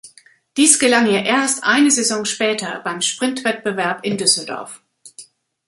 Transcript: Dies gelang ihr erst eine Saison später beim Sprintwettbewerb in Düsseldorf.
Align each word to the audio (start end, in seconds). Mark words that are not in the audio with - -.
Dies 0.57 0.79
gelang 0.79 1.05
ihr 1.05 1.25
erst 1.25 1.63
eine 1.63 1.91
Saison 1.91 2.25
später 2.25 2.79
beim 2.79 3.01
Sprintwettbewerb 3.01 4.03
in 4.03 4.17
Düsseldorf. 4.17 4.81